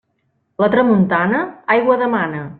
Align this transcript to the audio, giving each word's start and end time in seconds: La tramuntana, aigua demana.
La 0.63 0.69
tramuntana, 0.77 1.43
aigua 1.77 1.99
demana. 2.07 2.43